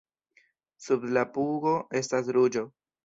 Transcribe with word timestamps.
Sub 0.85 1.05
la 1.17 1.25
pugo 1.35 1.75
estas 2.01 2.33
ruĝo. 2.39 2.65